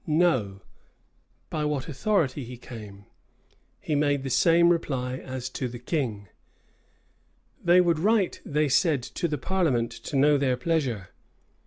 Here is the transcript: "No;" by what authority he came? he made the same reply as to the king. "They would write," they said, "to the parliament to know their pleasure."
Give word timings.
"No;" 0.07 0.61
by 1.51 1.63
what 1.63 1.87
authority 1.87 2.43
he 2.43 2.57
came? 2.57 3.05
he 3.79 3.93
made 3.93 4.23
the 4.23 4.31
same 4.31 4.69
reply 4.69 5.17
as 5.17 5.47
to 5.51 5.67
the 5.67 5.77
king. 5.77 6.27
"They 7.63 7.81
would 7.81 7.99
write," 7.99 8.41
they 8.43 8.67
said, 8.67 9.03
"to 9.03 9.27
the 9.27 9.37
parliament 9.37 9.91
to 9.91 10.15
know 10.15 10.39
their 10.39 10.57
pleasure." 10.57 11.09